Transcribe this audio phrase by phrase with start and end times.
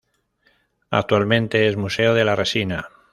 [0.89, 2.89] Actualmente es museo de la resina.